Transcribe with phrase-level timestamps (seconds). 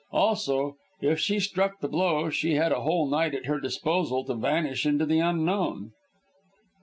[0.11, 4.33] Also, if she struck the blow she had a whole night at her disposal to
[4.33, 5.91] vanish into the unknown."